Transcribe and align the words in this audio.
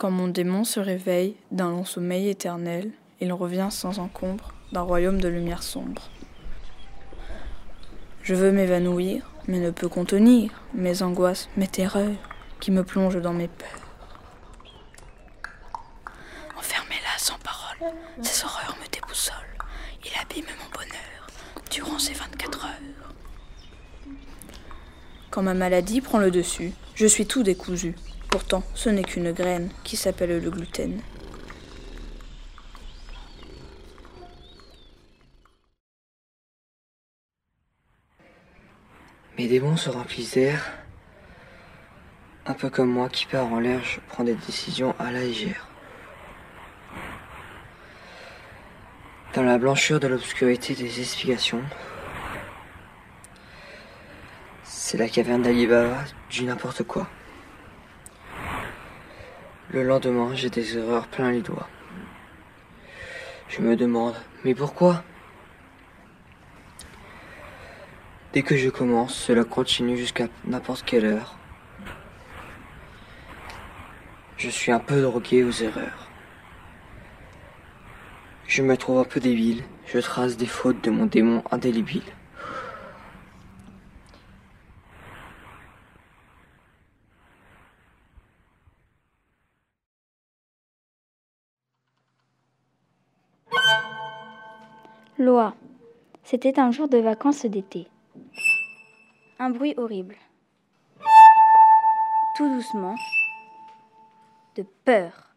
Quand 0.00 0.10
mon 0.10 0.28
démon 0.28 0.64
se 0.64 0.80
réveille 0.80 1.36
d'un 1.50 1.68
long 1.68 1.84
sommeil 1.84 2.30
éternel, 2.30 2.90
il 3.20 3.34
revient 3.34 3.68
sans 3.68 3.98
encombre 3.98 4.54
d'un 4.72 4.80
royaume 4.80 5.20
de 5.20 5.28
lumière 5.28 5.62
sombre. 5.62 6.08
Je 8.22 8.34
veux 8.34 8.50
m'évanouir, 8.50 9.30
mais 9.46 9.58
ne 9.58 9.70
peux 9.70 9.90
contenir 9.90 10.52
mes 10.72 11.02
angoisses, 11.02 11.50
mes 11.58 11.66
terreurs 11.66 12.16
qui 12.60 12.70
me 12.70 12.82
plongent 12.82 13.20
dans 13.20 13.34
mes 13.34 13.48
peurs. 13.48 13.68
Enfermez-la 16.58 17.18
sans 17.18 17.38
parole, 17.40 17.92
ces 18.22 18.46
horreurs 18.46 18.78
me 18.80 18.90
déboussolent. 18.90 19.36
Il 20.02 20.12
abîme 20.18 20.46
mon 20.64 20.78
bonheur 20.78 21.26
durant 21.70 21.98
ces 21.98 22.14
24 22.14 22.64
heures. 22.64 23.12
Quand 25.30 25.42
ma 25.42 25.52
maladie 25.52 26.00
prend 26.00 26.20
le 26.20 26.30
dessus, 26.30 26.72
je 26.94 27.04
suis 27.04 27.26
tout 27.26 27.42
décousu. 27.42 27.94
Pourtant, 28.30 28.62
ce 28.74 28.88
n'est 28.88 29.02
qu'une 29.02 29.32
graine 29.32 29.70
qui 29.82 29.96
s'appelle 29.96 30.40
le 30.40 30.50
gluten. 30.50 31.02
Mes 39.36 39.48
démons 39.48 39.76
se 39.76 39.90
remplissent 39.90 40.34
d'air. 40.34 40.72
Un 42.46 42.54
peu 42.54 42.70
comme 42.70 42.90
moi 42.90 43.08
qui 43.08 43.26
pars 43.26 43.52
en 43.52 43.58
l'air, 43.58 43.82
je 43.82 43.98
prends 44.08 44.22
des 44.22 44.34
décisions 44.34 44.94
à 45.00 45.10
la 45.10 45.20
légère. 45.20 45.66
Dans 49.34 49.42
la 49.42 49.58
blancheur 49.58 49.98
de 49.98 50.06
l'obscurité 50.06 50.74
des 50.74 51.00
explications, 51.00 51.62
c'est 54.62 54.98
la 54.98 55.08
caverne 55.08 55.42
d'Alibaba 55.42 56.04
du 56.30 56.44
n'importe 56.44 56.84
quoi. 56.84 57.08
Le 59.72 59.84
lendemain, 59.84 60.34
j'ai 60.34 60.50
des 60.50 60.76
erreurs 60.76 61.06
plein 61.06 61.30
les 61.30 61.42
doigts. 61.42 61.68
Je 63.48 63.60
me 63.60 63.76
demande, 63.76 64.16
mais 64.44 64.52
pourquoi? 64.52 65.04
Dès 68.32 68.42
que 68.42 68.56
je 68.56 68.68
commence, 68.68 69.14
cela 69.14 69.44
continue 69.44 69.96
jusqu'à 69.96 70.26
n'importe 70.44 70.84
quelle 70.84 71.04
heure. 71.04 71.36
Je 74.38 74.48
suis 74.48 74.72
un 74.72 74.80
peu 74.80 75.02
drogué 75.02 75.44
aux 75.44 75.52
erreurs. 75.52 76.08
Je 78.48 78.62
me 78.62 78.76
trouve 78.76 78.98
un 78.98 79.04
peu 79.04 79.20
débile, 79.20 79.62
je 79.86 80.00
trace 80.00 80.36
des 80.36 80.46
fautes 80.46 80.82
de 80.82 80.90
mon 80.90 81.06
démon 81.06 81.44
indélébile. 81.52 82.02
Loi. 95.20 95.54
C'était 96.24 96.58
un 96.58 96.70
jour 96.70 96.88
de 96.88 96.96
vacances 96.96 97.44
d'été. 97.44 97.88
Un 99.38 99.50
bruit 99.50 99.74
horrible. 99.76 100.16
Tout 102.38 102.48
doucement. 102.48 102.94
De 104.56 104.64
peur. 104.86 105.34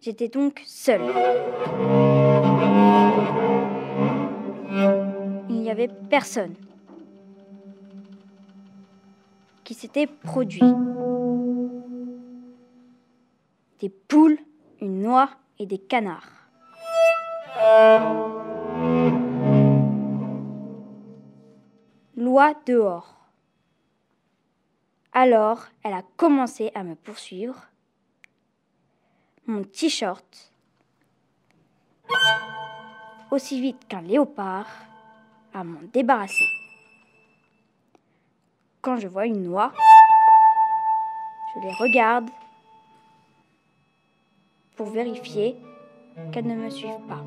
J'étais 0.00 0.28
donc 0.28 0.62
seule. 0.64 1.12
Il 5.48 5.60
n'y 5.60 5.68
avait 5.68 5.90
personne 6.08 6.54
qui 9.64 9.74
s'était 9.74 10.06
produit. 10.06 10.62
Des 13.80 13.88
poules, 13.88 14.38
une 14.80 15.02
noix 15.02 15.30
et 15.58 15.66
des 15.66 15.78
canards. 15.78 16.45
Loi 22.16 22.54
dehors. 22.66 23.16
Alors, 25.12 25.66
elle 25.82 25.94
a 25.94 26.02
commencé 26.16 26.70
à 26.74 26.82
me 26.84 26.94
poursuivre. 26.94 27.66
Mon 29.46 29.64
t-shirt, 29.64 30.52
aussi 33.30 33.60
vite 33.60 33.88
qu'un 33.88 34.02
léopard, 34.02 34.66
à 35.54 35.64
m'en 35.64 35.80
débarrasser. 35.92 36.48
Quand 38.82 38.96
je 38.96 39.08
vois 39.08 39.26
une 39.26 39.42
noix, 39.42 39.72
je 41.54 41.60
les 41.60 41.74
regarde 41.74 42.28
pour 44.76 44.90
vérifier 44.90 45.56
qu'elles 46.32 46.46
ne 46.46 46.54
me 46.54 46.70
suivent 46.70 47.06
pas. 47.08 47.24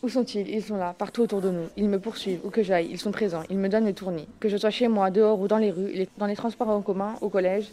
Où 0.00 0.08
sont-ils? 0.08 0.48
Ils 0.48 0.62
sont 0.62 0.76
là, 0.76 0.94
partout 0.96 1.22
autour 1.22 1.40
de 1.40 1.50
nous. 1.50 1.66
Ils 1.76 1.88
me 1.88 1.98
poursuivent, 1.98 2.40
où 2.44 2.50
que 2.50 2.62
j'aille, 2.62 2.88
ils 2.88 2.98
sont 2.98 3.10
présents, 3.10 3.42
ils 3.50 3.58
me 3.58 3.68
donnent 3.68 3.86
le 3.86 3.92
tournis. 3.92 4.28
Que 4.38 4.48
je 4.48 4.56
sois 4.56 4.70
chez 4.70 4.86
moi, 4.86 5.10
dehors 5.10 5.40
ou 5.40 5.48
dans 5.48 5.58
les 5.58 5.72
rues, 5.72 6.06
dans 6.18 6.26
les 6.26 6.36
transports 6.36 6.68
en 6.68 6.82
commun, 6.82 7.16
au 7.20 7.28
collège, 7.28 7.72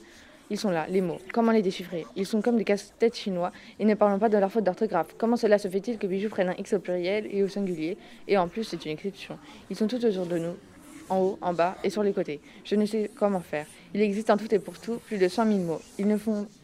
ils 0.49 0.57
sont 0.57 0.71
là, 0.71 0.87
les 0.89 1.01
mots. 1.01 1.19
Comment 1.33 1.51
les 1.51 1.61
déchiffrer? 1.61 2.05
Ils 2.15 2.25
sont 2.25 2.41
comme 2.41 2.57
des 2.57 2.63
casse-têtes 2.63 3.15
chinois 3.15 3.51
et 3.79 3.85
ne 3.85 3.93
parlons 3.93 4.17
pas 4.17 4.29
de 4.29 4.37
leur 4.39 4.51
faute 4.51 4.63
d'orthographe. 4.63 5.13
Comment 5.19 5.37
cela 5.37 5.59
se 5.59 5.67
fait-il 5.67 5.99
que 5.99 6.07
Bijou 6.07 6.29
prenne 6.29 6.49
un 6.49 6.55
X 6.57 6.73
au 6.73 6.79
pluriel 6.79 7.27
et 7.31 7.43
au 7.43 7.47
singulier? 7.47 7.95
Et 8.27 8.37
en 8.39 8.47
plus, 8.47 8.63
c'est 8.63 8.83
une 8.85 8.91
exception. 8.91 9.37
Ils 9.69 9.75
sont 9.75 9.87
tout 9.87 10.03
autour 10.03 10.25
de 10.25 10.39
nous, 10.39 10.55
en 11.09 11.19
haut, 11.19 11.37
en 11.41 11.53
bas 11.53 11.77
et 11.83 11.91
sur 11.91 12.01
les 12.01 12.13
côtés. 12.13 12.39
Je 12.63 12.75
ne 12.75 12.87
sais 12.87 13.11
comment 13.15 13.39
faire. 13.39 13.67
Il 13.93 14.01
existe 14.01 14.31
en 14.31 14.37
tout 14.37 14.51
et 14.53 14.59
pour 14.59 14.79
tout 14.79 14.99
plus 15.05 15.19
de 15.19 15.27
100 15.27 15.45
000 15.45 15.59
mots. 15.59 15.81
Ils, 15.99 16.17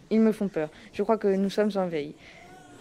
ils 0.09 0.19
me 0.19 0.31
font 0.31 0.47
peur. 0.47 0.69
Je 0.93 1.03
crois 1.03 1.17
que 1.17 1.27
nous 1.27 1.49
sommes 1.51 1.71
en 1.75 1.87
veille. 1.87 2.13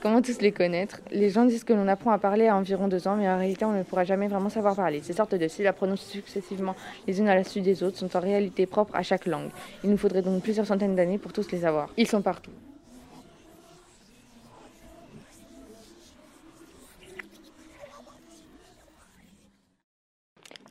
Comment 0.02 0.22
tous 0.22 0.40
les 0.40 0.50
connaître 0.50 1.00
Les 1.10 1.28
gens 1.28 1.44
disent 1.44 1.64
que 1.64 1.74
l'on 1.74 1.86
apprend 1.86 2.10
à 2.10 2.18
parler 2.18 2.48
à 2.48 2.56
environ 2.56 2.88
deux 2.88 3.06
ans, 3.06 3.16
mais 3.16 3.28
en 3.28 3.36
réalité, 3.36 3.66
on 3.66 3.72
ne 3.72 3.82
pourra 3.82 4.04
jamais 4.04 4.28
vraiment 4.28 4.48
savoir 4.48 4.74
parler. 4.74 5.02
Ces 5.02 5.12
sortes 5.12 5.34
de 5.34 5.46
syllabes 5.46 5.76
prononcées 5.76 6.10
successivement 6.10 6.74
les 7.06 7.20
unes 7.20 7.28
à 7.28 7.34
la 7.34 7.44
suite 7.44 7.64
des 7.64 7.82
autres 7.82 7.98
sont 7.98 8.16
en 8.16 8.20
réalité 8.20 8.64
propres 8.64 8.94
à 8.96 9.02
chaque 9.02 9.26
langue. 9.26 9.50
Il 9.84 9.90
nous 9.90 9.98
faudrait 9.98 10.22
donc 10.22 10.42
plusieurs 10.42 10.66
centaines 10.66 10.96
d'années 10.96 11.18
pour 11.18 11.34
tous 11.34 11.50
les 11.52 11.66
avoir. 11.66 11.90
Ils 11.98 12.06
sont 12.06 12.22
partout. 12.22 12.50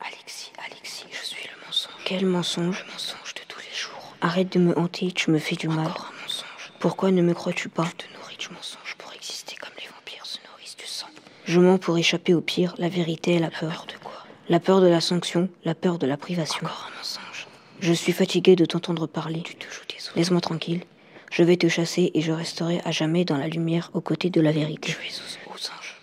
Alexis, 0.00 0.52
Alexis, 0.66 1.06
je 1.10 1.24
suis 1.24 1.48
le 1.48 1.66
mensonge. 1.66 1.92
Quel 2.04 2.26
mensonge? 2.26 2.84
Le 2.86 2.92
mensonge 2.92 3.34
de 3.34 3.40
tous 3.46 3.60
les 3.60 3.76
jours. 3.76 4.16
Arrête 4.20 4.52
de 4.52 4.58
me 4.58 4.76
hanter, 4.76 5.12
tu 5.12 5.30
me 5.30 5.38
fais 5.38 5.54
du 5.56 5.68
mal. 5.68 5.86
Un 5.86 6.22
mensonge. 6.22 6.72
Pourquoi 6.80 7.10
ne 7.12 7.22
me 7.22 7.34
crois-tu 7.34 7.68
pas? 7.68 7.84
Je 7.84 8.06
te 8.06 8.12
nourris 8.18 8.36
du 8.38 8.48
mensonge 8.54 8.96
pour 8.98 9.12
exister 9.12 9.56
comme 9.56 9.72
les 9.78 9.86
vampires 9.86 10.24
se 10.24 10.38
nourrissent 10.50 10.76
du 10.76 10.86
sang. 10.86 11.08
Je 11.50 11.58
mens 11.58 11.78
pour 11.78 11.98
échapper 11.98 12.32
au 12.32 12.40
pire, 12.40 12.76
la 12.78 12.88
vérité 12.88 13.32
et 13.32 13.38
la 13.40 13.50
peur. 13.50 13.72
Peur 13.72 13.86
de 13.88 14.04
quoi? 14.04 14.24
La 14.48 14.60
peur 14.60 14.80
de 14.80 14.86
la 14.86 15.00
sanction, 15.00 15.48
la 15.64 15.74
peur 15.74 15.98
de 15.98 16.06
la 16.06 16.16
privation. 16.16 16.60
Encore 16.64 16.88
un 16.94 16.96
mensonge. 16.96 17.48
Je 17.80 17.92
suis 17.92 18.12
fatigué 18.12 18.54
de 18.54 18.64
t'entendre 18.64 19.08
parler. 19.08 19.42
Tu 19.42 19.56
te 19.56 19.64
joues 19.64 19.82
des 19.88 19.96
autres. 19.96 20.12
Laisse-moi 20.14 20.40
tranquille. 20.40 20.84
Je 21.32 21.42
vais 21.42 21.56
te 21.56 21.66
chasser 21.66 22.12
et 22.14 22.20
je 22.20 22.30
resterai 22.30 22.80
à 22.84 22.92
jamais 22.92 23.24
dans 23.24 23.36
la 23.36 23.48
lumière 23.48 23.90
aux 23.94 24.00
côtés 24.00 24.30
de 24.30 24.40
la 24.40 24.52
vérité. 24.52 24.92
Tu 24.92 25.08
es 25.08 25.10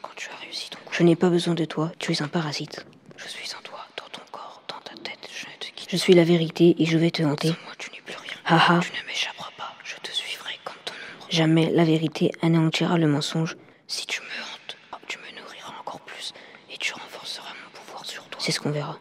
quand 0.02 0.09
tu 0.18 0.30
as 0.30 0.36
réussi 0.44 0.69
ton 0.69 0.80
coup. 0.80 0.91
Je 0.91 1.03
n'ai 1.03 1.16
pas 1.16 1.30
besoin 1.30 1.53
de 1.53 1.63
toi, 1.63 1.94
tu 1.97 2.12
es 2.12 2.22
un 2.22 2.28
parasite. 2.28 2.86
Je 3.16 3.30
suis 3.30 3.50
en 3.57 3.62
toi, 3.63 3.80
dans 3.96 4.09
ton 4.12 4.24
corps, 4.34 4.62
dans 4.68 4.81
ta 4.84 5.02
tête. 5.02 5.30
Je 5.34 5.46
ne 5.46 5.52
te 5.62 5.68
quitte 5.74 5.88
Je 5.89 5.95
suis 5.95 6.13
la 6.13 6.25
vérité 6.25 6.75
et 6.77 6.86
je 6.86 6.98
vais 6.98 7.12
te 7.12 7.24
hanter. 7.24 7.48
Sans 7.48 7.63
moi, 7.63 7.74
tu 7.77 7.89
n'es 7.92 8.01
plus 8.06 8.18
rien. 8.18 8.33
Haha. 8.44 8.81
Tu 8.81 8.92
ne 9.01 9.07
m'échapperas 9.07 9.51
pas. 9.57 9.75
Je 9.86 9.95
te 9.95 10.12
suivrai 10.12 10.60
comme 10.66 10.75
ton 10.83 10.92
ombre. 10.92 11.27
Jamais 11.30 11.69
la 11.72 11.86
vérité 11.86 12.33
anéantira 12.42 12.98
le 12.98 13.07
mensonge. 13.07 13.56
Si 13.88 14.06
tu 14.06 14.19
me 14.19 14.25
hantes, 14.27 14.75
tu 15.07 15.18
me 15.19 15.39
nourriras 15.42 15.74
encore 15.80 16.01
plus 16.01 16.33
et 16.69 16.77
tu 16.77 16.92
renforceras 16.94 17.54
mon 17.63 17.80
pouvoir 17.80 18.06
sur 18.06 18.24
toi. 18.25 18.37
C'est 18.48 18.54
ce 18.54 18.62
qu'on 18.62 18.72
verra. 18.72 18.98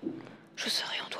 Je 0.56 0.68
serai 0.68 1.00
en. 1.02 1.15